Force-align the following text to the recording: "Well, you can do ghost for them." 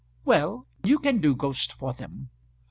"Well, 0.25 0.65
you 0.83 0.97
can 0.97 1.19
do 1.19 1.35
ghost 1.35 1.73
for 1.73 1.93
them." 1.93 2.31